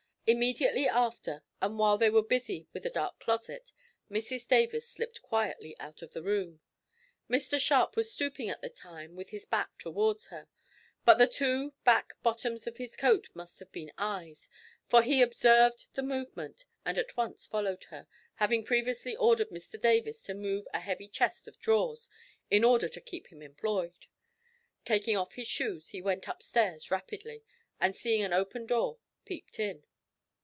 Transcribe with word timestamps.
Immediately 0.27 0.87
after, 0.87 1.43
and 1.61 1.77
while 1.77 1.97
they 1.97 2.09
were 2.09 2.23
busy 2.23 2.65
with 2.71 2.85
a 2.85 2.89
dark 2.89 3.19
closet, 3.19 3.73
Mrs 4.09 4.47
Davis 4.47 4.87
slipped 4.87 5.21
quietly 5.21 5.75
out 5.77 6.01
of 6.01 6.13
the 6.13 6.23
room. 6.23 6.61
Mr 7.29 7.59
Sharp 7.59 7.97
was 7.97 8.13
stooping 8.13 8.47
at 8.49 8.61
the 8.61 8.69
time 8.69 9.17
with 9.17 9.31
his 9.31 9.45
back 9.45 9.77
towards 9.77 10.27
her, 10.27 10.47
but 11.03 11.15
the 11.17 11.27
two 11.27 11.73
back 11.83 12.13
buttons 12.23 12.65
of 12.65 12.77
his 12.77 12.95
coat 12.95 13.27
must 13.33 13.59
have 13.59 13.73
been 13.73 13.91
eyes, 13.97 14.47
for 14.87 15.01
he 15.03 15.21
observed 15.21 15.93
the 15.95 16.01
movement 16.03 16.63
and 16.85 16.97
at 16.97 17.17
once 17.17 17.45
followed 17.45 17.83
her, 17.85 18.07
having 18.35 18.63
previously 18.63 19.13
ordered 19.17 19.49
Mr 19.49 19.77
Davis 19.77 20.21
to 20.23 20.33
move 20.33 20.65
a 20.73 20.79
heavy 20.79 21.09
chest 21.09 21.45
of 21.49 21.59
drawers, 21.59 22.07
in 22.49 22.63
order 22.63 22.87
to 22.87 23.01
keep 23.01 23.27
him 23.33 23.41
employed. 23.41 24.05
Taking 24.85 25.17
off 25.17 25.33
his 25.33 25.49
shoes 25.49 25.89
he 25.89 26.01
went 26.01 26.29
up 26.29 26.41
stairs 26.41 26.89
rapidly, 26.89 27.43
and 27.81 27.93
seeing 27.93 28.21
an 28.21 28.31
open 28.31 28.65
door, 28.65 28.97
peeped 29.25 29.59
in. 29.59 29.83